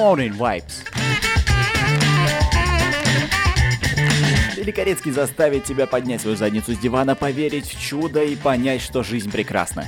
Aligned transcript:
Morning 0.00 0.34
Vibes. 0.34 0.82
Великорецкий 4.56 5.12
заставит 5.12 5.64
тебя 5.64 5.86
поднять 5.86 6.22
свою 6.22 6.38
задницу 6.38 6.72
с 6.72 6.78
дивана, 6.78 7.14
поверить 7.14 7.66
в 7.66 7.78
чудо 7.78 8.22
и 8.22 8.34
понять, 8.34 8.80
что 8.80 9.02
жизнь 9.02 9.30
прекрасна. 9.30 9.84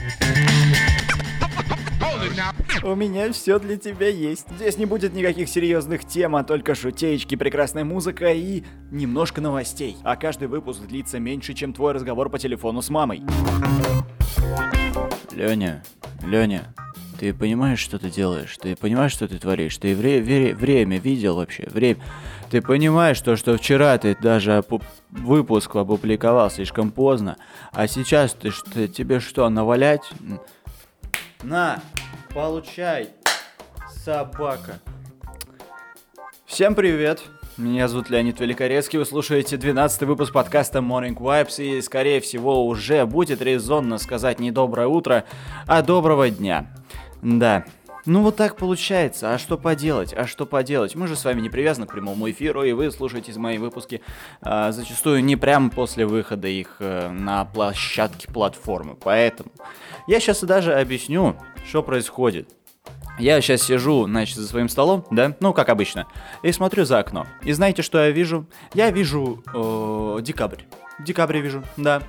У 2.83 2.95
меня 2.95 3.33
все 3.33 3.59
для 3.59 3.79
тебя 3.79 4.09
есть. 4.09 4.49
Здесь 4.57 4.77
не 4.77 4.85
будет 4.85 5.15
никаких 5.15 5.49
серьезных 5.49 6.05
тем, 6.05 6.37
а 6.37 6.45
только 6.45 6.75
шутеечки, 6.75 7.35
прекрасная 7.35 7.85
музыка 7.85 8.35
и 8.35 8.65
немножко 8.91 9.41
новостей. 9.41 9.97
А 10.03 10.17
каждый 10.17 10.49
выпуск 10.49 10.83
длится 10.83 11.21
меньше, 11.21 11.55
чем 11.55 11.73
твой 11.73 11.93
разговор 11.93 12.29
по 12.29 12.39
телефону 12.39 12.83
с 12.83 12.91
мамой. 12.91 13.23
Леня, 15.35 15.83
Леня, 16.23 16.75
ты 17.23 17.33
понимаешь, 17.33 17.79
что 17.79 18.01
ты 18.01 18.11
делаешь? 18.11 18.59
Ты 18.61 18.75
понимаешь, 18.75 19.13
что 19.13 19.29
ты 19.29 19.39
творишь? 19.39 19.77
Ты 19.77 19.95
вре- 19.95 20.21
вре- 20.21 20.57
время 20.57 20.99
видел 20.99 21.37
вообще? 21.37 21.69
Время. 21.71 22.03
Ты 22.51 22.61
понимаешь, 22.61 23.21
то, 23.21 23.37
что 23.37 23.57
вчера 23.57 23.97
ты 23.97 24.17
даже 24.21 24.65
выпуск 25.09 25.77
опубликовал 25.77 26.51
слишком 26.51 26.91
поздно, 26.91 27.37
а 27.71 27.87
сейчас 27.87 28.33
ты 28.35 28.51
что, 28.51 28.89
тебе 28.89 29.21
что, 29.21 29.49
навалять? 29.49 30.03
На, 31.45 31.81
получай, 32.35 33.11
собака. 34.05 34.81
Всем 36.45 36.75
привет! 36.75 37.23
Меня 37.57 37.87
зовут 37.87 38.11
Леонид 38.11 38.41
Великорецкий, 38.41 38.99
вы 38.99 39.05
слушаете 39.05 39.57
12 39.57 40.03
выпуск 40.03 40.33
подкаста 40.33 40.81
Morning 40.81 41.15
Vibes, 41.15 41.63
и, 41.63 41.81
скорее 41.83 42.21
всего, 42.21 42.67
уже 42.67 43.07
будет 43.07 43.43
резонно 43.43 43.99
сказать 43.99 44.41
не 44.41 44.51
доброе 44.51 44.89
утро, 44.89 45.25
а 45.69 45.83
доброго 45.83 46.29
дня. 46.29 46.67
Да, 47.23 47.65
ну 48.05 48.23
вот 48.23 48.35
так 48.35 48.57
получается, 48.57 49.33
а 49.33 49.39
что 49.39 49.57
поделать, 49.57 50.13
а 50.13 50.27
что 50.27 50.45
поделать? 50.45 50.97
Мы 50.97 51.07
же 51.07 51.15
с 51.15 51.25
вами 51.25 51.41
не 51.41 51.49
привязаны 51.49 51.87
к 51.87 51.93
прямому 51.93 52.29
эфиру, 52.29 52.65
и 52.65 52.73
вы 52.73 52.91
слушаете 52.91 53.39
мои 53.39 53.59
выпуски 53.59 54.03
э, 54.45 54.73
зачастую 54.73 55.23
не 55.23 55.37
прямо 55.37 55.71
после 55.71 56.05
выхода 56.05 56.49
их 56.49 56.77
э, 56.81 57.11
на 57.11 57.45
площадке 57.45 58.27
платформы, 58.27 58.97
поэтому 58.97 59.53
я 60.09 60.19
сейчас 60.19 60.43
и 60.43 60.47
даже 60.47 60.75
объясню, 60.75 61.37
что 61.65 61.85
происходит. 61.85 62.49
Я 63.21 63.41
сейчас 63.41 63.63
сижу, 63.63 64.07
значит, 64.07 64.37
за 64.37 64.49
своим 64.49 64.69
столом, 64.69 65.07
да, 65.13 65.37
ну, 65.39 65.53
как 65.53 65.69
обычно, 65.69 66.09
и 66.43 66.51
смотрю 66.51 66.85
за 66.85 66.99
окно. 66.99 67.27
И 67.43 67.53
знаете, 67.53 67.83
что 67.83 68.03
я 68.03 68.11
вижу? 68.11 68.47
Я 68.75 68.91
вижу 68.91 69.45
э, 69.55 70.23
декабрь. 70.23 70.63
Декабрь 70.99 71.39
вижу, 71.39 71.63
да. 71.77 72.03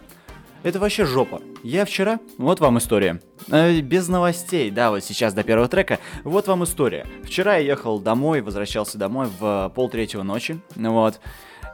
Это 0.64 0.80
вообще 0.80 1.06
жопа. 1.06 1.42
Я 1.62 1.84
вчера, 1.84 2.20
вот 2.38 2.62
вам 2.62 2.78
история. 2.78 3.22
Э, 3.50 3.82
без 3.82 4.08
новостей, 4.08 4.72
да, 4.72 4.92
вот 4.92 5.04
сейчас 5.04 5.34
до 5.34 5.44
первого 5.44 5.68
трека. 5.68 6.00
Вот 6.24 6.48
вам 6.48 6.64
история. 6.64 7.06
Вчера 7.24 7.58
я 7.58 7.66
ехал 7.74 8.00
домой, 8.00 8.40
возвращался 8.42 8.98
домой 8.98 9.28
в 9.40 9.74
полтретьего 9.76 10.24
ночи, 10.24 10.60
вот. 10.76 11.20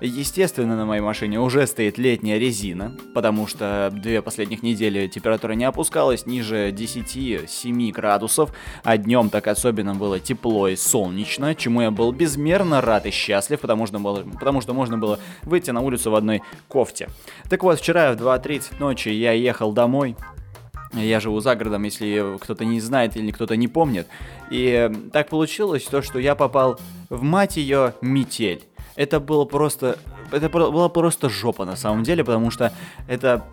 Естественно, 0.02 0.78
на 0.78 0.86
моей 0.86 1.02
машине 1.02 1.42
уже 1.42 1.68
стоит 1.68 1.98
летняя 1.98 2.38
резина, 2.38 2.96
потому 3.14 3.48
что 3.48 3.92
две 3.92 4.22
последних 4.22 4.64
недели 4.64 5.08
температура 5.08 5.54
не 5.54 5.66
опускалась 5.66 6.26
ниже 6.26 6.72
10-7 6.72 7.92
градусов, 7.92 8.54
а 8.84 8.98
днем 8.98 9.30
так 9.30 9.48
особенно 9.48 9.96
было 9.96 10.20
тепло 10.22 10.70
и 10.70 10.78
солнечно, 10.78 11.54
чему 11.54 11.82
я 11.82 11.92
был 11.92 12.14
безмерно 12.14 12.80
рад 12.80 13.08
и 13.08 13.12
счастлив, 13.12 13.60
потому 13.60 13.88
что, 13.88 14.00
было, 14.00 14.22
потому 14.22 14.62
что 14.62 14.74
можно 14.74 14.98
было 14.98 15.20
выйти 15.44 15.72
на 15.72 15.82
улицу 15.82 16.12
в 16.12 16.16
одной 16.16 16.44
кофте. 16.70 17.10
Так 17.50 17.64
вот, 17.64 17.80
вчера 17.80 18.14
в 18.14 18.16
2.30 18.16 18.80
ночи 18.80 19.10
я 19.10 19.34
ехал 19.34 19.74
домой, 19.74 20.16
я 20.94 21.20
живу 21.20 21.40
за 21.40 21.56
городом, 21.56 21.84
если 21.84 22.38
кто-то 22.40 22.66
не 22.66 22.80
знает 22.80 23.16
или 23.16 23.32
кто-то 23.32 23.56
не 23.56 23.68
помнит. 23.68 24.08
И 24.50 24.90
так 25.12 25.30
получилось 25.30 25.84
то, 25.84 26.02
что 26.02 26.20
я 26.20 26.36
попал 26.36 26.80
в 27.10 27.22
мать 27.22 27.58
ее 27.58 27.94
метель 28.02 28.64
это 29.00 29.22
было 29.22 29.46
просто... 29.46 29.98
Это 30.32 30.50
была 30.50 30.90
просто 30.90 31.30
жопа 31.30 31.66
на 31.66 31.78
самом 31.78 32.04
деле, 32.04 32.24
потому 32.24 32.52
что 32.52 32.74
это 33.08 33.46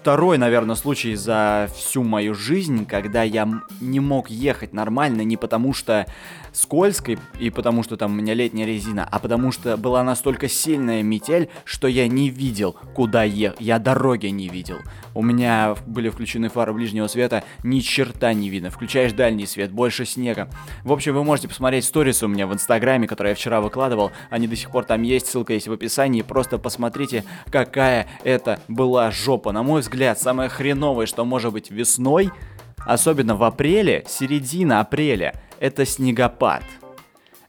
второй, 0.00 0.38
наверное, 0.38 0.76
случай 0.76 1.14
за 1.14 1.68
всю 1.76 2.02
мою 2.02 2.34
жизнь, 2.34 2.86
когда 2.86 3.22
я 3.22 3.46
не 3.82 4.00
мог 4.00 4.30
ехать 4.30 4.72
нормально 4.72 5.20
не 5.20 5.36
потому 5.36 5.74
что 5.74 6.06
скользкой 6.52 7.18
и 7.38 7.50
потому 7.50 7.82
что 7.82 7.98
там 7.98 8.12
у 8.12 8.14
меня 8.14 8.32
летняя 8.32 8.64
резина, 8.64 9.06
а 9.08 9.18
потому 9.18 9.52
что 9.52 9.76
была 9.76 10.02
настолько 10.02 10.48
сильная 10.48 11.02
метель, 11.02 11.50
что 11.64 11.86
я 11.86 12.08
не 12.08 12.30
видел, 12.30 12.76
куда 12.94 13.24
ехать. 13.24 13.60
Я 13.60 13.78
дороги 13.78 14.28
не 14.28 14.48
видел. 14.48 14.78
У 15.14 15.22
меня 15.22 15.74
были 15.86 16.08
включены 16.08 16.48
фары 16.48 16.72
ближнего 16.72 17.06
света, 17.06 17.44
ни 17.62 17.80
черта 17.80 18.32
не 18.32 18.48
видно. 18.48 18.70
Включаешь 18.70 19.12
дальний 19.12 19.46
свет, 19.46 19.70
больше 19.70 20.06
снега. 20.06 20.48
В 20.82 20.92
общем, 20.92 21.14
вы 21.14 21.24
можете 21.24 21.48
посмотреть 21.48 21.84
сторисы 21.84 22.24
у 22.24 22.28
меня 22.28 22.46
в 22.46 22.54
инстаграме, 22.54 23.06
которые 23.06 23.32
я 23.32 23.34
вчера 23.34 23.60
выкладывал. 23.60 24.12
Они 24.30 24.46
до 24.46 24.56
сих 24.56 24.70
пор 24.70 24.84
там 24.84 25.02
есть, 25.02 25.26
ссылка 25.26 25.52
есть 25.52 25.68
в 25.68 25.72
описании. 25.72 26.22
Просто 26.22 26.58
посмотрите, 26.58 27.24
какая 27.50 28.08
это 28.24 28.60
была 28.66 29.10
жопа. 29.10 29.52
На 29.52 29.62
мой 29.62 29.82
взгляд, 29.82 29.89
самое 30.16 30.48
хреновое, 30.48 31.06
что 31.06 31.24
может 31.24 31.52
быть 31.52 31.70
весной, 31.70 32.30
особенно 32.78 33.36
в 33.36 33.42
апреле, 33.42 34.04
середина 34.08 34.80
апреля, 34.80 35.40
это 35.58 35.84
снегопад. 35.84 36.62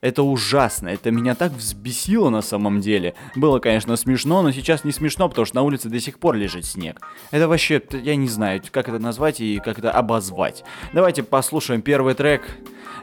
Это 0.01 0.23
ужасно, 0.23 0.87
это 0.89 1.11
меня 1.11 1.35
так 1.35 1.51
взбесило 1.51 2.29
на 2.29 2.41
самом 2.41 2.81
деле. 2.81 3.13
Было, 3.35 3.59
конечно, 3.59 3.95
смешно, 3.95 4.41
но 4.41 4.51
сейчас 4.51 4.83
не 4.83 4.91
смешно, 4.91 5.29
потому 5.29 5.45
что 5.45 5.57
на 5.57 5.61
улице 5.61 5.89
до 5.89 5.99
сих 5.99 6.17
пор 6.17 6.35
лежит 6.35 6.65
снег. 6.65 6.99
Это 7.29 7.47
вообще, 7.47 7.79
я 7.91 8.15
не 8.15 8.27
знаю, 8.27 8.61
как 8.71 8.89
это 8.89 8.97
назвать 8.97 9.39
и 9.39 9.59
как 9.63 9.77
это 9.77 9.91
обозвать. 9.91 10.63
Давайте 10.91 11.21
послушаем 11.21 11.83
первый 11.83 12.15
трек. 12.15 12.41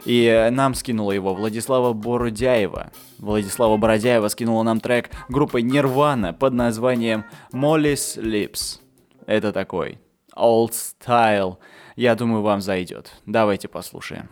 И 0.05 0.49
нам 0.51 0.75
скинула 0.75 1.11
его 1.11 1.33
Владислава 1.33 1.93
Бородяева. 1.93 2.91
Владислава 3.17 3.77
Бородяева 3.77 4.27
скинула 4.29 4.63
нам 4.63 4.79
трек 4.79 5.09
группы 5.27 5.61
Nirvana 5.61 6.33
под 6.33 6.53
названием 6.53 7.25
Molly's 7.53 8.17
Lips. 8.17 8.79
Это 9.29 9.53
такой 9.53 9.99
old 10.35 10.71
style. 10.71 11.57
Я 11.95 12.15
думаю, 12.15 12.41
вам 12.41 12.61
зайдет. 12.61 13.11
Давайте 13.27 13.67
послушаем. 13.67 14.27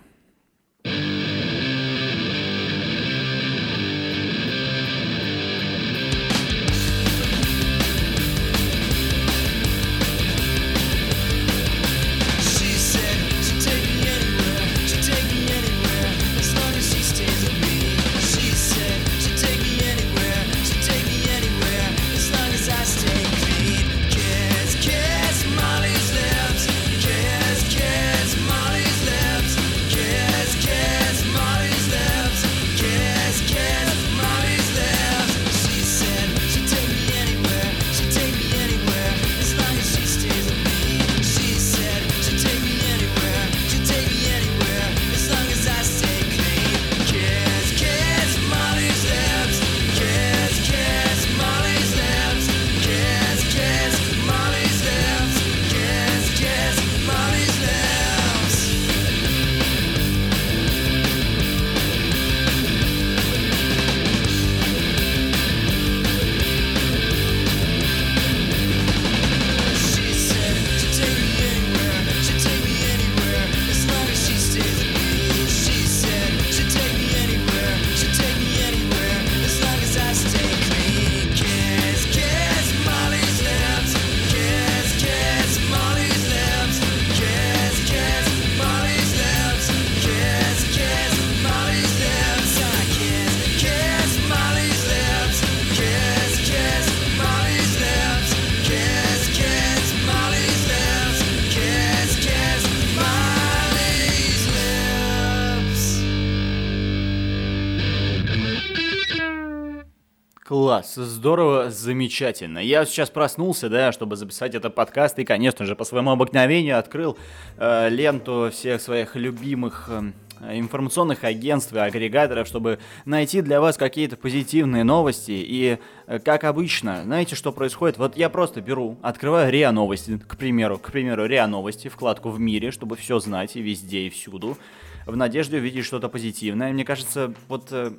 Класс, 110.68 110.96
здорово, 110.96 111.72
замечательно. 111.72 112.58
Я 112.58 112.84
сейчас 112.84 113.10
проснулся, 113.10 113.70
да, 113.70 113.94
чтобы 113.94 114.18
записать 114.18 114.54
этот 114.54 114.76
подкаст, 114.76 115.18
и, 115.18 115.24
конечно 115.24 115.66
же, 115.66 115.78
по 115.78 115.86
своему 115.86 116.12
обыкновению 116.12 116.78
открыл 116.78 117.18
э, 117.56 117.88
ленту 117.88 118.50
всех 118.52 118.82
своих 118.82 119.16
любимых 119.16 119.90
э, 119.90 120.12
информационных 120.58 121.24
агентств 121.24 121.72
и 121.72 121.80
агрегаторов, 121.80 122.50
чтобы 122.50 122.80
найти 123.06 123.42
для 123.42 123.62
вас 123.62 123.78
какие-то 123.78 124.18
позитивные 124.18 124.84
новости. 124.84 125.32
И, 125.32 125.78
э, 126.06 126.20
как 126.20 126.44
обычно, 126.44 127.04
знаете, 127.06 127.38
что 127.38 127.54
происходит? 127.54 127.98
Вот 127.98 128.18
я 128.18 128.28
просто 128.28 128.60
беру, 128.60 128.98
открываю 129.02 129.50
РИА 129.50 129.72
Новости, 129.72 130.18
к 130.18 130.36
примеру, 130.36 130.80
к 130.80 130.92
примеру, 130.92 131.28
РИА 131.28 131.48
Новости, 131.48 131.88
вкладку 131.88 132.30
в 132.30 132.42
мире, 132.42 132.72
чтобы 132.72 132.98
все 132.98 133.20
знать 133.20 133.56
и 133.56 133.62
везде, 133.62 134.08
и 134.08 134.10
всюду, 134.10 134.58
в 135.06 135.16
надежде 135.16 135.60
увидеть 135.60 135.86
что-то 135.86 136.10
позитивное. 136.10 136.74
Мне 136.74 136.84
кажется, 136.84 137.34
вот, 137.48 137.70
э, 137.72 137.94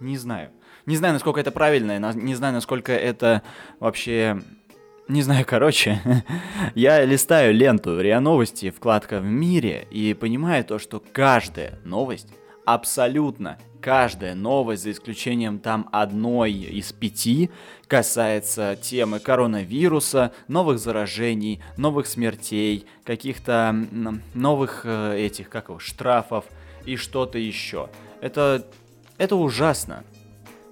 не 0.00 0.18
знаю, 0.18 0.50
не 0.86 0.96
знаю, 0.96 1.14
насколько 1.14 1.40
это 1.40 1.50
правильно, 1.50 2.12
не 2.14 2.34
знаю, 2.34 2.54
насколько 2.54 2.92
это 2.92 3.42
вообще... 3.80 4.40
Не 5.06 5.20
знаю, 5.20 5.44
короче, 5.46 6.00
я 6.74 7.04
листаю 7.04 7.52
ленту 7.52 8.00
РИА 8.00 8.20
Новости, 8.20 8.70
вкладка 8.70 9.20
в 9.20 9.24
мире, 9.24 9.86
и 9.90 10.14
понимаю 10.14 10.64
то, 10.64 10.78
что 10.78 11.02
каждая 11.12 11.78
новость, 11.84 12.28
абсолютно 12.64 13.58
каждая 13.84 14.34
новость, 14.34 14.84
за 14.84 14.92
исключением 14.92 15.58
там 15.58 15.90
одной 15.92 16.52
из 16.52 16.90
пяти, 16.94 17.50
касается 17.86 18.78
темы 18.80 19.20
коронавируса, 19.20 20.32
новых 20.48 20.78
заражений, 20.78 21.62
новых 21.76 22.06
смертей, 22.06 22.86
каких-то 23.04 23.76
новых 24.32 24.82
э, 24.84 25.18
этих, 25.18 25.50
как 25.50 25.68
его, 25.68 25.78
штрафов 25.78 26.46
и 26.86 26.96
что-то 26.96 27.36
еще. 27.36 27.90
Это, 28.22 28.66
это 29.18 29.36
ужасно. 29.36 30.02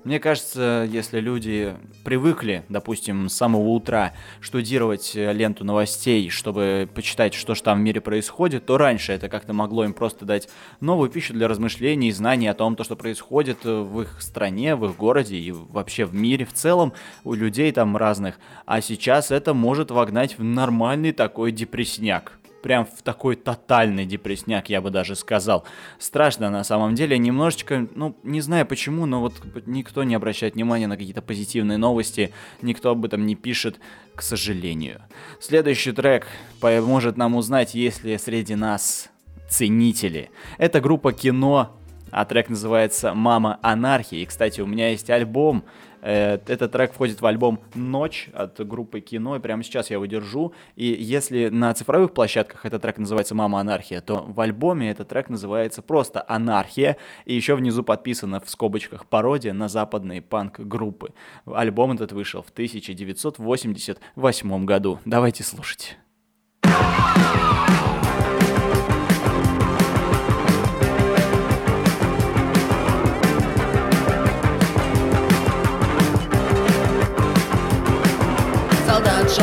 Мне 0.04 0.19
кажется, 0.19 0.88
если 0.90 1.20
люди 1.20 1.76
привыкли, 2.04 2.64
допустим, 2.69 3.28
с 3.28 3.34
самого 3.34 3.69
утра 3.69 4.12
штудировать 4.40 5.14
э, 5.14 5.32
ленту 5.32 5.64
новостей, 5.64 6.28
чтобы 6.28 6.88
почитать, 6.93 7.34
что 7.34 7.54
же 7.54 7.62
там 7.62 7.78
в 7.78 7.82
мире 7.82 8.00
происходит, 8.00 8.66
то 8.66 8.78
раньше 8.78 9.12
это 9.12 9.28
как-то 9.28 9.52
могло 9.52 9.84
им 9.84 9.94
просто 9.94 10.25
дать 10.25 10.49
новую 10.81 11.08
пищу 11.08 11.34
для 11.34 11.46
размышлений 11.46 12.08
и 12.08 12.12
знаний 12.12 12.49
о 12.49 12.54
том, 12.54 12.75
то, 12.75 12.82
что 12.82 12.96
происходит 12.96 13.58
э, 13.64 13.81
в 13.81 14.02
их 14.02 14.20
стране, 14.20 14.75
в 14.75 14.87
их 14.87 14.96
городе 14.96 15.37
и 15.37 15.52
вообще 15.52 16.05
в 16.05 16.14
мире 16.14 16.46
в 16.46 16.52
целом, 16.52 16.93
у 17.22 17.34
людей 17.34 17.70
там 17.70 17.96
разных. 17.96 18.40
А 18.66 18.81
сейчас 18.81 19.31
это 19.31 19.55
может 19.55 19.93
вогнать 19.93 20.37
в 20.37 20.43
нормальный 20.43 21.12
такой 21.12 21.52
депрессняк 21.52 22.40
прям 22.62 22.87
в 22.87 23.03
такой 23.03 23.37
тотальный 23.37 24.06
депрессняк, 24.06 24.70
я 24.70 24.81
бы 24.81 24.91
даже 24.91 25.17
сказал. 25.17 25.64
Страшно 25.99 26.50
на 26.50 26.64
самом 26.64 26.94
деле, 26.94 27.19
немножечко, 27.19 27.87
ну, 27.94 28.17
не 28.23 28.41
знаю 28.41 28.64
почему, 28.67 29.06
но 29.06 29.20
вот 29.20 29.35
никто 29.67 30.05
не 30.05 30.14
обращает 30.14 30.55
внимания 30.55 30.87
на 30.87 30.97
какие-то 30.97 31.23
позитивные 31.23 31.79
новости, 31.79 32.32
никто 32.62 32.91
об 32.91 33.05
этом 33.05 33.26
не 33.26 33.35
пишет, 33.35 33.79
к 34.14 34.23
сожалению. 34.23 35.03
Следующий 35.41 35.93
трек 35.93 36.26
поможет 36.61 37.17
нам 37.17 37.37
узнать, 37.37 37.75
есть 37.75 38.05
ли 38.05 38.17
среди 38.19 38.55
нас 38.55 39.11
ценители. 39.49 40.31
Это 40.58 40.81
группа 40.81 41.12
кино, 41.12 41.76
а 42.11 42.25
трек 42.25 42.49
называется 42.49 43.15
«Мама 43.15 43.58
анархии». 43.62 44.20
И, 44.20 44.26
кстати, 44.26 44.61
у 44.61 44.67
меня 44.67 44.91
есть 44.91 45.11
альбом 45.11 45.65
этот 46.02 46.72
трек 46.72 46.93
входит 46.93 47.20
в 47.20 47.26
альбом 47.26 47.60
«Ночь» 47.75 48.28
от 48.34 48.66
группы 48.66 49.00
«Кино», 49.00 49.37
и 49.37 49.40
прямо 49.40 49.62
сейчас 49.62 49.90
я 49.90 49.94
его 49.94 50.06
держу. 50.06 50.52
И 50.75 50.87
если 50.87 51.49
на 51.49 51.72
цифровых 51.72 52.12
площадках 52.12 52.66
этот 52.66 52.82
трек 52.82 52.99
называется 52.99 53.34
«Мама 53.34 53.60
анархия», 53.60 54.00
то 54.00 54.25
в 54.26 54.40
альбоме 54.40 54.90
этот 54.90 55.08
трек 55.08 55.28
называется 55.28 55.81
просто 55.81 56.25
«Анархия», 56.26 56.96
и 57.25 57.34
еще 57.34 57.54
внизу 57.54 57.84
подписано 57.84 58.40
в 58.40 58.50
скобочках 58.50 59.06
пародия 59.06 59.52
на 59.52 59.69
западные 59.69 60.22
панк-группы. 60.22 61.12
Альбом 61.46 61.93
этот 61.93 62.12
вышел 62.12 62.43
в 62.43 62.50
1988 62.50 64.64
году. 64.64 64.98
Давайте 65.05 65.44
слушать. 65.44 65.98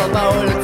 solo 0.07 0.58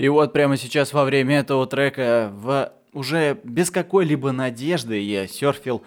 И 0.00 0.08
вот 0.08 0.32
прямо 0.32 0.56
сейчас 0.56 0.94
во 0.94 1.04
время 1.04 1.40
этого 1.40 1.66
трека 1.66 2.32
в 2.32 2.72
уже 2.94 3.38
без 3.44 3.70
какой-либо 3.70 4.32
надежды 4.32 4.98
я 4.98 5.28
серфил 5.28 5.82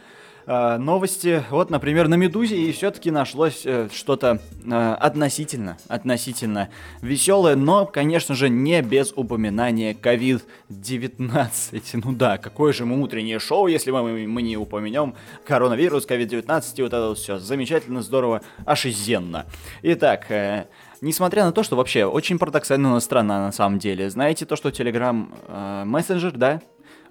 э, 0.45 0.77
новости. 0.77 1.43
Вот, 1.49 1.71
например, 1.71 2.07
на 2.07 2.13
Медузе 2.13 2.55
и 2.55 2.71
все-таки 2.73 3.09
нашлось 3.09 3.63
э, 3.65 3.89
что-то 3.91 4.39
э, 4.63 4.95
относительно, 4.99 5.79
относительно 5.87 6.69
веселое, 7.01 7.55
но, 7.55 7.87
конечно 7.87 8.35
же, 8.35 8.49
не 8.49 8.83
без 8.83 9.11
упоминания 9.13 9.93
COVID-19. 9.93 11.81
Ну 12.05 12.11
да, 12.11 12.37
какое 12.37 12.71
же 12.71 12.85
мы 12.85 13.01
утреннее 13.01 13.39
шоу, 13.39 13.65
если 13.65 13.89
мы, 13.89 14.27
мы 14.27 14.43
не 14.43 14.57
упомянем 14.57 15.15
коронавирус, 15.43 16.05
COVID-19 16.05 16.63
и 16.75 16.81
вот 16.83 16.93
это 16.93 17.07
вот 17.07 17.17
все. 17.17 17.39
Замечательно, 17.39 18.03
здорово, 18.03 18.43
ошизенно. 18.63 19.47
Итак, 19.81 20.29
э, 20.29 20.65
Несмотря 21.03 21.43
на 21.43 21.51
то, 21.51 21.63
что 21.63 21.75
вообще 21.75 22.05
очень 22.05 22.39
парадоксальная 22.39 22.97
страна 23.01 23.41
на 23.41 23.51
самом 23.51 23.77
деле. 23.77 24.09
Знаете 24.09 24.45
то, 24.45 24.55
что 24.55 24.69
Telegram 24.69 25.27
э, 25.49 25.83
мессенджер, 25.83 26.31
да, 26.31 26.61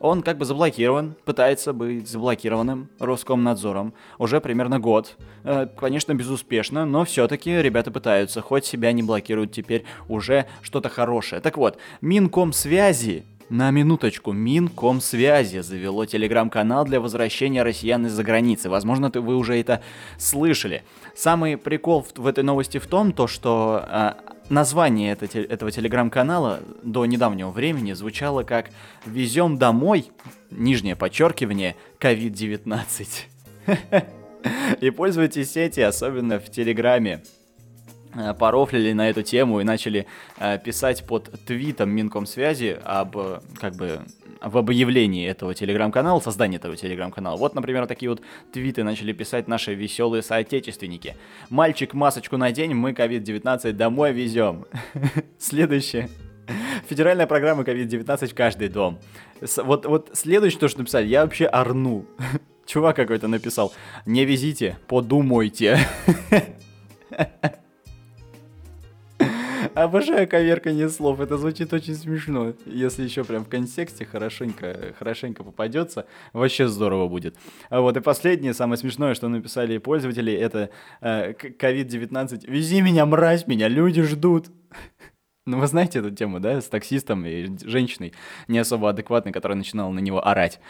он 0.01 0.23
как 0.23 0.39
бы 0.39 0.47
заблокирован, 0.47 1.15
пытается 1.27 1.75
быть 1.75 2.09
заблокированным 2.09 2.89
Роскомнадзором 2.99 3.93
уже 4.17 4.41
примерно 4.41 4.81
год. 4.81 5.19
Э, 5.45 5.67
конечно, 5.67 6.15
безуспешно, 6.15 6.87
но 6.87 7.05
все-таки 7.05 7.61
ребята 7.61 7.91
пытаются, 7.91 8.41
хоть 8.41 8.65
себя 8.65 8.93
не 8.93 9.03
блокируют 9.03 9.53
теперь 9.53 9.85
уже 10.09 10.47
что-то 10.63 10.89
хорошее. 10.89 11.43
Так 11.43 11.59
вот, 11.59 11.77
Минкомсвязи 12.01 13.27
на 13.53 13.71
минуточку, 13.71 14.33
Минкомсвязи 14.33 15.61
завело 15.61 16.07
телеграм-канал 16.07 16.87
для 16.87 17.01
возвращения 17.01 17.63
россиян 17.63 18.07
из-за 18.07 18.25
границы. 18.25 18.71
Возможно, 18.71 19.11
ты, 19.11 19.21
вы 19.21 19.37
уже 19.37 19.61
это 19.61 19.83
слышали. 20.17 20.83
Самый 21.15 21.59
прикол 21.59 22.03
в, 22.03 22.19
в 22.19 22.27
этой 22.27 22.43
новости 22.45 22.79
в 22.79 22.87
том, 22.87 23.13
то, 23.13 23.27
что 23.27 23.85
э, 23.87 24.13
название 24.49 25.13
это, 25.13 25.39
этого 25.39 25.71
телеграм-канала 25.71 26.61
до 26.83 27.05
недавнего 27.05 27.51
времени 27.51 27.93
звучало 27.93 28.43
как 28.43 28.71
«Везем 29.05 29.59
домой», 29.59 30.11
нижнее 30.51 30.97
подчеркивание, 30.97 31.77
COVID-19. 32.01 33.07
И 34.81 34.91
пользуйтесь 34.91 35.53
сети, 35.53 35.81
особенно 35.81 36.41
в 36.41 36.51
Телеграме. 36.51 37.23
Э, 38.15 38.35
порофлили 38.35 38.93
на 38.93 39.09
эту 39.09 39.23
тему 39.23 39.61
и 39.61 39.65
начали 39.65 40.07
э, 40.39 40.59
писать 40.59 41.07
под 41.07 41.31
твитом 41.47 41.91
Минкомсвязи 41.91 42.79
об, 42.85 43.17
э, 43.17 43.41
как 43.59 43.75
бы, 43.77 44.01
в 44.43 44.59
объявлении 44.59 45.27
этого 45.27 45.55
телеграм-канала, 45.55 46.21
создании 46.21 46.59
этого 46.59 46.77
телеграм-канала. 46.77 47.37
Вот, 47.37 47.55
например, 47.55 47.87
такие 47.87 48.11
вот 48.11 48.21
твиты 48.53 48.85
начали 48.85 49.13
писать 49.13 49.49
наши 49.49 49.75
веселые 49.75 50.23
соотечественники. 50.23 51.17
«Мальчик, 51.49 51.95
масочку 51.95 52.37
надень, 52.37 52.75
мы 52.75 52.91
COVID-19 52.91 53.73
домой 53.73 54.13
везем». 54.13 54.67
Следующее. 55.39 56.11
Федеральная 56.89 57.27
программа 57.27 57.63
COVID-19 57.63 58.27
в 58.27 58.35
каждый 58.35 58.69
дом. 58.69 58.99
Вот, 59.41 59.87
вот 59.87 60.11
следующее, 60.13 60.61
то, 60.61 60.69
что 60.69 60.81
написали, 60.81 61.07
я 61.07 61.23
вообще 61.23 61.47
орну. 61.47 62.05
Чувак 62.67 62.97
какой-то 62.97 63.29
написал, 63.29 63.73
не 64.05 64.25
везите, 64.27 64.77
подумайте. 64.87 65.79
Обожаю 69.75 70.29
коверкание 70.29 70.91
слов, 70.91 71.19
это 71.21 71.39
звучит 71.39 71.73
очень 71.73 71.95
смешно. 71.95 72.53
Если 72.67 73.05
еще 73.05 73.25
прям 73.25 73.45
в 73.45 73.49
контексте 73.49 74.05
хорошенько, 74.05 74.95
хорошенько 74.99 75.45
попадется, 75.45 76.07
вообще 76.35 76.69
здорово 76.69 77.09
будет. 77.09 77.37
А 77.71 77.81
вот 77.81 77.97
и 77.97 78.01
последнее, 78.01 78.53
самое 78.53 78.77
смешное, 78.77 79.15
что 79.15 79.29
написали 79.29 79.79
пользователи, 79.79 80.31
это 80.31 80.69
э, 81.01 81.33
COVID-19. 81.33 82.51
Вези 82.51 82.83
меня, 82.83 83.07
мразь 83.07 83.47
меня, 83.47 83.69
люди 83.69 84.03
ждут. 84.03 84.49
Ну, 85.45 85.59
вы 85.59 85.67
знаете 85.67 85.99
эту 85.99 86.13
тему, 86.13 86.39
да, 86.39 86.61
с 86.61 86.69
таксистом 86.69 87.27
и 87.27 87.49
женщиной 87.67 88.13
не 88.47 88.61
особо 88.61 88.91
адекватной, 88.91 89.33
которая 89.33 89.59
начинала 89.59 89.91
на 89.91 89.99
него 89.99 90.25
орать. 90.25 90.61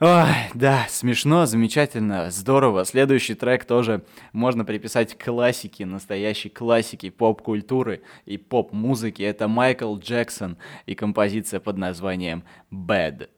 Ой, 0.00 0.26
да, 0.54 0.86
смешно, 0.88 1.46
замечательно, 1.46 2.28
здорово. 2.32 2.84
Следующий 2.84 3.34
трек 3.34 3.64
тоже 3.64 4.04
можно 4.32 4.64
приписать 4.64 5.16
классике, 5.16 5.86
настоящей 5.86 6.48
классике 6.48 7.12
поп-культуры 7.12 8.02
и 8.24 8.38
поп-музыки. 8.38 9.22
Это 9.22 9.46
Майкл 9.46 9.96
Джексон 9.96 10.58
и 10.86 10.96
композиция 10.96 11.60
под 11.60 11.78
названием 11.78 12.42
«Bad». 12.72 13.28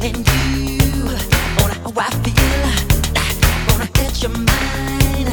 you 0.00 1.04
on 1.62 1.70
how 1.70 1.92
I 1.96 2.08
feel. 2.24 2.64
Gonna 3.68 3.88
hit 3.98 4.22
your 4.22 4.32
mind. 4.32 5.28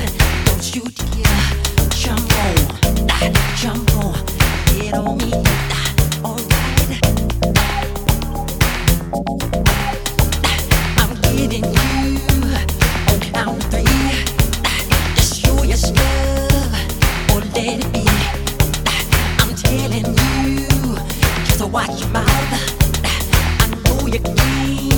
Don't 0.45 0.75
you 0.75 0.83
dare 1.13 1.49
jump 1.91 2.29
on, 2.37 2.57
jump 3.55 3.89
on, 3.95 4.13
get 4.67 4.93
on 4.95 5.17
me. 5.17 5.31
Alright. 6.25 6.99
I'm 10.97 11.11
you 11.23 11.73
on 13.35 13.59
three. 13.71 13.87
Your 15.67 15.77
stuff 15.77 16.73
or 17.31 17.39
let 17.55 17.79
it 17.79 17.93
be. 17.93 18.03
I'm 19.39 19.51
telling 19.55 20.07
you, 20.57 20.67
just 21.45 21.61
watch 21.71 22.01
your 22.01 22.09
mouth 22.09 22.28
you 24.13 24.19
can. 24.19 24.88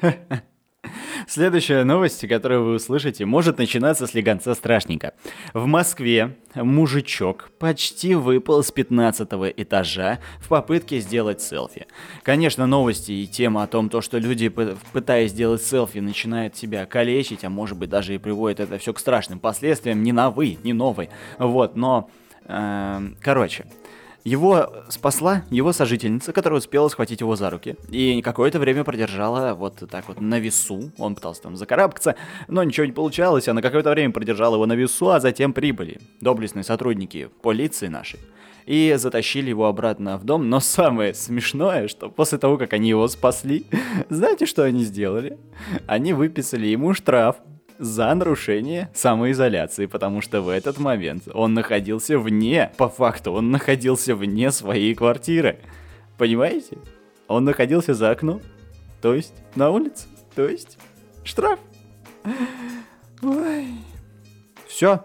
Следующая 1.26 1.84
новость, 1.84 2.26
которую 2.28 2.64
вы 2.64 2.74
услышите, 2.74 3.24
может 3.24 3.58
начинаться 3.58 4.06
с 4.06 4.14
легонца 4.14 4.54
страшненько. 4.54 5.14
В 5.54 5.66
Москве 5.66 6.36
мужичок 6.54 7.50
почти 7.58 8.14
выпал 8.14 8.62
с 8.62 8.70
15 8.70 9.28
этажа 9.56 10.20
в 10.38 10.48
попытке 10.48 11.00
сделать 11.00 11.40
селфи. 11.42 11.86
Конечно, 12.22 12.66
новости 12.66 13.12
и 13.12 13.26
тема 13.26 13.64
о 13.64 13.66
том, 13.66 13.88
то, 13.88 14.00
что 14.00 14.18
люди, 14.18 14.48
пытаясь 14.48 15.32
сделать 15.32 15.62
селфи, 15.62 15.98
начинают 15.98 16.56
себя 16.56 16.86
калечить, 16.86 17.44
а 17.44 17.50
может 17.50 17.76
быть 17.76 17.90
даже 17.90 18.14
и 18.14 18.18
приводят 18.18 18.60
это 18.60 18.78
все 18.78 18.92
к 18.92 18.98
страшным 18.98 19.40
последствиям, 19.40 20.02
не 20.02 20.12
новый, 20.12 20.58
не 20.62 20.72
новый. 20.72 21.10
Вот, 21.38 21.76
но... 21.76 22.08
Э, 22.44 23.00
короче, 23.20 23.66
его 24.26 24.72
спасла 24.88 25.44
его 25.50 25.72
сожительница, 25.72 26.32
которая 26.32 26.58
успела 26.58 26.88
схватить 26.88 27.20
его 27.20 27.36
за 27.36 27.48
руки. 27.48 27.76
И 27.90 28.20
какое-то 28.22 28.58
время 28.58 28.82
продержала 28.82 29.54
вот 29.54 29.84
так 29.88 30.08
вот 30.08 30.20
на 30.20 30.40
весу. 30.40 30.90
Он 30.98 31.14
пытался 31.14 31.42
там 31.42 31.56
закарабкаться, 31.56 32.16
но 32.48 32.64
ничего 32.64 32.86
не 32.86 32.92
получалось. 32.92 33.46
Она 33.46 33.62
какое-то 33.62 33.90
время 33.90 34.12
продержала 34.12 34.56
его 34.56 34.66
на 34.66 34.72
весу, 34.72 35.10
а 35.10 35.20
затем 35.20 35.52
прибыли 35.52 36.00
доблестные 36.20 36.64
сотрудники 36.64 37.30
полиции 37.40 37.86
нашей. 37.86 38.18
И 38.66 38.96
затащили 38.98 39.50
его 39.50 39.66
обратно 39.66 40.18
в 40.18 40.24
дом. 40.24 40.50
Но 40.50 40.58
самое 40.58 41.14
смешное, 41.14 41.86
что 41.86 42.08
после 42.08 42.38
того, 42.38 42.58
как 42.58 42.72
они 42.72 42.88
его 42.88 43.06
спасли, 43.06 43.64
знаете, 44.10 44.46
что 44.46 44.64
они 44.64 44.82
сделали? 44.82 45.38
Они 45.86 46.12
выписали 46.12 46.66
ему 46.66 46.94
штраф 46.94 47.36
за 47.78 48.14
нарушение 48.14 48.90
самоизоляции, 48.94 49.86
потому 49.86 50.20
что 50.20 50.42
в 50.42 50.48
этот 50.48 50.78
момент 50.78 51.24
он 51.32 51.54
находился 51.54 52.18
вне, 52.18 52.72
по 52.76 52.88
факту, 52.88 53.32
он 53.32 53.50
находился 53.50 54.14
вне 54.14 54.50
своей 54.50 54.94
квартиры. 54.94 55.60
Понимаете? 56.18 56.78
Он 57.28 57.44
находился 57.44 57.94
за 57.94 58.10
окном, 58.10 58.40
то 59.02 59.14
есть 59.14 59.34
на 59.54 59.70
улице, 59.70 60.06
то 60.34 60.48
есть 60.48 60.78
штраф. 61.24 61.58
Ой. 63.22 63.66
Все. 64.66 65.04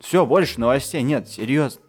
Все, 0.00 0.24
больше 0.26 0.60
новостей 0.60 1.02
нет, 1.02 1.28
серьезно. 1.28 1.80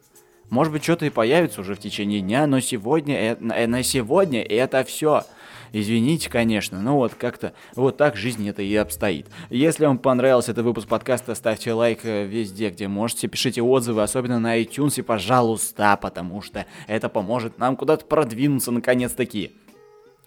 Может 0.50 0.72
быть, 0.72 0.84
что-то 0.84 1.06
и 1.06 1.10
появится 1.10 1.62
уже 1.62 1.76
в 1.76 1.80
течение 1.80 2.22
дня, 2.22 2.48
но 2.48 2.60
сегодня, 2.62 3.38
э, 3.40 3.68
на 3.68 3.84
сегодня 3.84 4.42
это 4.42 4.84
все. 4.86 5.24
Извините, 5.72 6.30
конечно, 6.30 6.82
но 6.82 6.96
вот 6.96 7.14
как-то 7.16 7.54
вот 7.76 7.98
так 7.98 8.16
жизнь 8.16 8.48
это 8.48 8.62
и 8.62 8.76
обстоит. 8.76 9.28
Если 9.50 9.86
вам 9.86 9.98
понравился 9.98 10.52
этот 10.52 10.66
выпуск 10.66 10.88
подкаста, 10.88 11.36
ставьте 11.36 11.74
лайк 11.74 12.00
э, 12.04 12.26
везде, 12.26 12.70
где 12.70 12.88
можете, 12.88 13.28
пишите 13.28 13.62
отзывы, 13.62 14.04
особенно 14.04 14.40
на 14.40 14.62
iTunes, 14.62 15.00
и 15.00 15.02
пожалуйста, 15.02 15.98
потому 16.02 16.42
что 16.42 16.66
это 16.88 17.10
поможет 17.10 17.58
нам 17.60 17.76
куда-то 17.76 18.06
продвинуться 18.06 18.72
наконец-таки. 18.72 19.54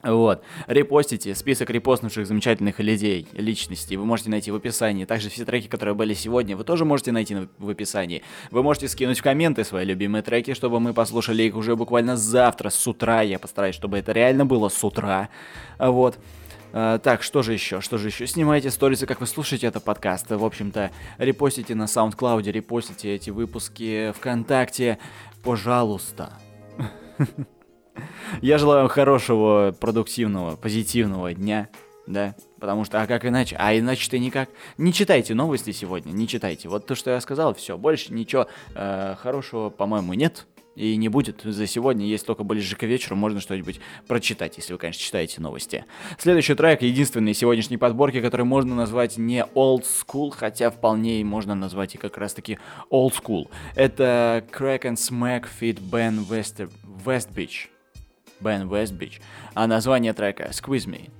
Вот. 0.02 0.42
Репостите 0.66 1.34
список 1.34 1.70
репостнувших 1.70 2.26
замечательных 2.26 2.78
людей, 2.80 3.28
личностей. 3.32 3.96
Вы 3.96 4.06
можете 4.06 4.30
найти 4.30 4.50
в 4.50 4.54
описании. 4.54 5.04
Также 5.04 5.28
все 5.28 5.44
треки, 5.44 5.66
которые 5.68 5.94
были 5.94 6.14
сегодня, 6.14 6.56
вы 6.56 6.64
тоже 6.64 6.84
можете 6.84 7.12
найти 7.12 7.36
в 7.58 7.68
описании. 7.68 8.22
Вы 8.50 8.62
можете 8.62 8.88
скинуть 8.88 9.18
в 9.18 9.22
комменты 9.22 9.62
свои 9.64 9.84
любимые 9.84 10.22
треки, 10.22 10.54
чтобы 10.54 10.80
мы 10.80 10.94
послушали 10.94 11.42
их 11.42 11.54
уже 11.54 11.76
буквально 11.76 12.16
завтра, 12.16 12.70
с 12.70 12.86
утра. 12.86 13.20
Я 13.20 13.38
постараюсь, 13.38 13.74
чтобы 13.74 13.98
это 13.98 14.12
реально 14.12 14.46
было 14.46 14.68
с 14.68 14.82
утра. 14.82 15.28
Вот. 15.78 16.18
Uh, 16.72 17.00
так, 17.00 17.24
что 17.24 17.42
же 17.42 17.52
еще? 17.52 17.80
Что 17.80 17.98
же 17.98 18.08
еще? 18.08 18.28
Снимайте 18.28 18.70
сторисы, 18.70 19.04
как 19.04 19.20
вы 19.20 19.26
слушаете 19.26 19.66
этот 19.66 19.82
подкаст. 19.82 20.30
В 20.30 20.44
общем-то, 20.44 20.92
репостите 21.18 21.74
на 21.74 21.84
SoundCloud, 21.84 22.44
репостите 22.44 23.12
эти 23.12 23.30
выпуски 23.30 24.12
ВКонтакте. 24.12 24.98
Пожалуйста. 25.42 26.32
Я 28.42 28.58
желаю 28.58 28.82
вам 28.82 28.88
хорошего, 28.88 29.74
продуктивного, 29.78 30.56
позитивного 30.56 31.34
дня, 31.34 31.68
да, 32.06 32.34
потому 32.58 32.84
что, 32.84 33.00
а 33.00 33.06
как 33.06 33.24
иначе? 33.24 33.56
А 33.58 33.76
иначе-то 33.76 34.18
никак. 34.18 34.48
Не 34.78 34.92
читайте 34.92 35.34
новости 35.34 35.72
сегодня, 35.72 36.10
не 36.12 36.26
читайте. 36.26 36.68
Вот 36.68 36.86
то, 36.86 36.94
что 36.94 37.10
я 37.10 37.20
сказал, 37.20 37.54
все, 37.54 37.78
больше 37.78 38.12
ничего 38.12 38.46
э, 38.74 39.14
хорошего, 39.18 39.70
по-моему, 39.70 40.14
нет. 40.14 40.46
И 40.76 40.96
не 40.96 41.08
будет 41.08 41.42
за 41.42 41.66
сегодня, 41.66 42.06
есть 42.06 42.24
только 42.24 42.44
ближе 42.44 42.76
к 42.76 42.84
вечеру, 42.84 43.16
можно 43.16 43.40
что-нибудь 43.40 43.80
прочитать, 44.06 44.56
если 44.56 44.72
вы, 44.72 44.78
конечно, 44.78 45.02
читаете 45.02 45.40
новости. 45.40 45.84
Следующий 46.16 46.54
трек, 46.54 46.82
единственный 46.82 47.34
сегодняшней 47.34 47.76
подборки, 47.76 48.20
который 48.20 48.46
можно 48.46 48.74
назвать 48.74 49.18
не 49.18 49.44
old 49.54 49.84
school, 49.84 50.30
хотя 50.30 50.70
вполне 50.70 51.20
и 51.20 51.24
можно 51.24 51.54
назвать 51.54 51.96
и 51.96 51.98
как 51.98 52.16
раз-таки 52.16 52.58
old 52.90 53.12
school. 53.12 53.48
Это 53.74 54.44
Crack 54.52 54.82
and 54.82 54.94
Smack 54.94 55.46
Fit 55.60 55.80
Ben 55.80 56.26
West, 56.28 56.70
West 57.04 57.34
Beach. 57.34 57.68
Бен 58.40 58.68
Вестбич, 58.68 59.20
а 59.54 59.66
название 59.66 60.12
трека 60.12 60.48
«Squeeze 60.50 60.86
Me». 60.86 61.10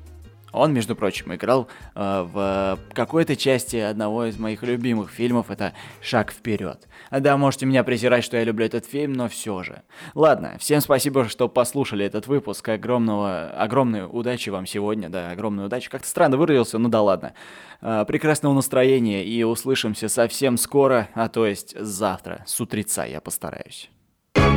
Он, 0.53 0.73
между 0.73 0.97
прочим, 0.97 1.35
играл 1.35 1.69
э, 1.95 2.27
в 2.33 2.79
какой-то 2.93 3.37
части 3.37 3.77
одного 3.77 4.27
из 4.27 4.39
моих 4.39 4.63
любимых 4.63 5.11
фильмов, 5.11 5.51
это 5.51 5.75
«Шаг 6.03 6.33
вперед». 6.33 6.89
Да, 7.11 7.37
можете 7.37 7.67
меня 7.67 7.85
презирать, 7.85 8.25
что 8.25 8.37
я 8.37 8.45
люблю 8.45 8.67
этот 8.67 8.87
фильм, 8.87 9.13
но 9.13 9.29
все 9.29 9.63
же. 9.63 9.83
Ладно, 10.15 10.57
всем 10.59 10.81
спасибо, 10.81 11.29
что 11.29 11.49
послушали 11.49 12.05
этот 12.05 12.27
выпуск. 12.27 12.69
Огромного, 12.69 13.51
огромной 13.51 14.07
удачи 14.11 14.51
вам 14.51 14.67
сегодня, 14.67 15.09
да, 15.09 15.31
огромной 15.31 15.67
удачи. 15.67 15.89
Как-то 15.89 16.09
странно 16.09 16.37
выразился, 16.37 16.79
ну 16.79 16.89
да 16.89 17.01
ладно. 17.01 17.35
Э, 17.81 18.05
прекрасного 18.07 18.55
настроения 18.55 19.25
и 19.25 19.43
услышимся 19.45 20.09
совсем 20.09 20.57
скоро, 20.57 21.09
а 21.15 21.29
то 21.29 21.47
есть 21.47 21.79
завтра, 21.79 22.43
с 22.47 22.61
утреца 22.61 23.05
я 23.05 23.21
постараюсь. 23.21 23.91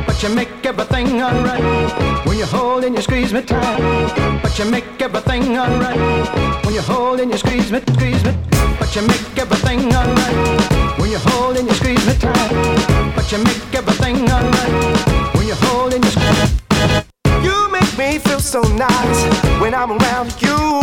But 0.06 0.22
you 0.22 0.28
make 0.34 0.48
everything 0.64 1.22
alright 1.22 2.26
when 2.26 2.38
you 2.38 2.46
hold 2.46 2.84
and 2.84 2.94
you 2.94 3.02
squeeze 3.02 3.32
me 3.32 3.42
tight. 3.42 4.40
But 4.42 4.58
you 4.58 4.64
make 4.66 5.00
everything 5.00 5.58
alright 5.58 6.64
when 6.64 6.74
you 6.74 6.82
hold 6.82 7.20
and 7.20 7.30
you 7.30 7.38
squeeze 7.38 7.70
me, 7.70 7.80
squeeze 7.80 8.24
me. 8.24 8.32
But 8.78 8.94
you 8.94 9.02
make 9.02 9.38
everything 9.38 9.94
alright 9.94 10.98
when 10.98 11.10
you 11.10 11.18
hold 11.18 11.56
and 11.56 11.68
you 11.68 11.74
squeeze 11.74 12.06
me 12.06 12.14
tight. 12.14 13.14
But 13.16 13.30
you 13.32 13.38
make 13.38 13.74
everything 13.74 14.30
alright 14.30 15.34
when 15.34 15.46
you 15.46 15.54
hold 15.54 15.94
and 15.94 16.04
you 16.04 16.10
squeeze. 16.10 16.52
You 17.42 17.70
make 17.70 17.98
me 17.98 18.18
feel 18.18 18.40
so 18.40 18.62
nice 18.62 19.20
when 19.60 19.74
I'm 19.74 19.92
around 19.92 20.40
you. 20.40 20.80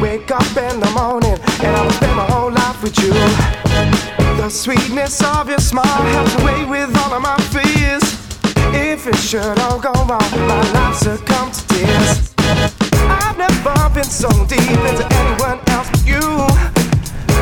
Wake 0.00 0.30
up 0.30 0.56
in 0.56 0.80
the 0.80 0.90
morning 0.94 1.38
and 1.64 1.76
I 1.76 1.82
will 1.82 1.90
spend 1.92 2.16
my 2.16 2.26
whole 2.26 2.50
life 2.50 2.82
with 2.82 2.98
you. 2.98 3.12
The 4.36 4.50
sweetness 4.50 5.22
of 5.22 5.48
your 5.48 5.58
smile 5.58 6.02
helps 6.14 6.34
away 6.42 6.64
with 6.64 6.94
all 6.98 7.14
of 7.14 7.22
my. 7.22 7.45
It 9.08 9.14
should 9.18 9.58
all 9.60 9.78
go 9.78 9.92
wrong, 9.92 10.30
my 10.48 10.72
life 10.72 10.96
succumb 10.96 11.52
to 11.52 11.68
tears. 11.68 12.34
I've 13.06 13.38
never 13.38 13.88
been 13.94 14.02
so 14.02 14.28
deep 14.46 14.66
into 14.66 15.06
anyone 15.14 15.60
else 15.68 15.88
but 15.90 16.04
you. 16.04 16.18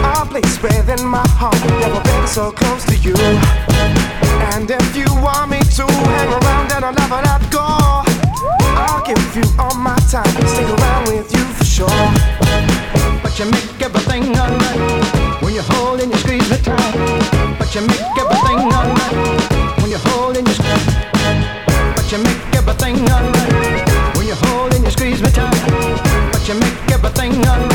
A 0.04 0.26
place 0.28 0.60
within 0.60 1.06
my 1.06 1.26
heart, 1.40 1.56
never 1.80 2.02
been 2.04 2.26
so 2.26 2.52
close 2.52 2.84
to 2.84 2.96
you. 2.96 3.16
And 4.52 4.70
if 4.70 4.94
you 4.94 5.06
want 5.24 5.52
me 5.52 5.60
to 5.80 5.86
hang 5.88 6.32
around, 6.36 6.70
and 6.72 6.84
I'll 6.84 6.92
never 6.92 7.20
let 7.24 7.40
go. 7.50 7.64
I'll 8.76 9.00
give 9.06 9.24
you 9.34 9.48
all 9.58 9.74
my 9.74 9.96
time, 10.12 10.28
stick 10.44 10.68
around 10.68 11.08
with 11.08 11.32
you 11.32 11.44
for 11.56 11.64
sure. 11.64 12.04
But 13.22 13.38
you 13.38 13.46
make 13.46 13.80
everything 13.80 14.36
alright 14.36 15.42
when 15.42 15.54
you 15.54 15.62
hold 15.62 16.00
and 16.02 16.12
you 16.12 16.18
squeeze 16.18 16.50
me 16.50 16.58
tight. 16.58 17.56
But 17.58 17.74
you 17.74 17.80
make 17.88 18.18
everything 18.20 18.58
alright 18.68 19.23
none. 27.36 27.73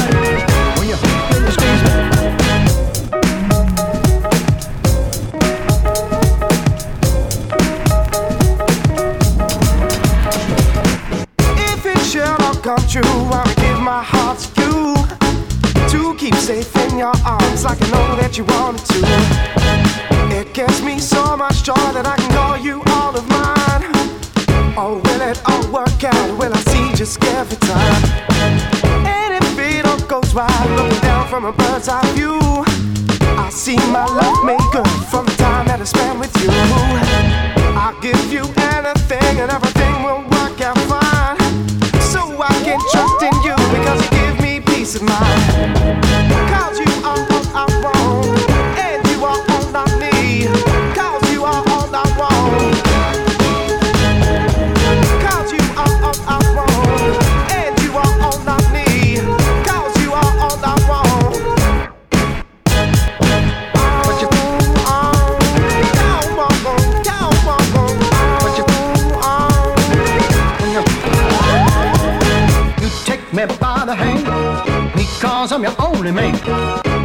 Only 75.99 76.11
man. 76.13 76.31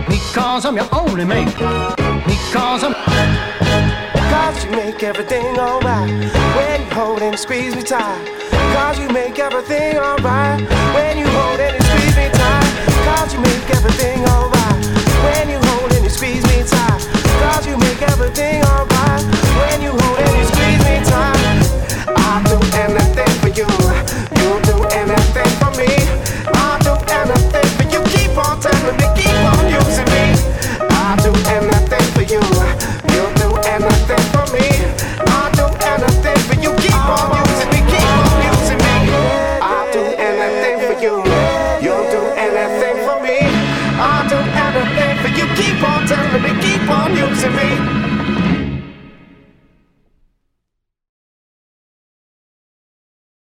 Because 0.09 0.65
I'm 0.65 0.77
your 0.77 0.89
only 0.93 1.25
man. 1.25 1.47
Because 2.27 2.85
I'm. 2.85 2.95
Cause 4.31 4.65
you 4.65 4.71
make 4.71 5.03
everything 5.03 5.59
alright 5.59 6.09
when 6.57 6.81
you 6.81 6.95
hold 6.95 7.21
and 7.21 7.37
squeeze 7.37 7.75
me 7.75 7.83
tight. 7.83 8.25
Cause 8.73 9.01
you 9.01 9.09
make 9.09 9.41
everything 9.41 9.99
alright 9.99 10.61
when 10.95 11.19
you 11.19 11.27
hold 11.27 11.59
and 11.59 11.84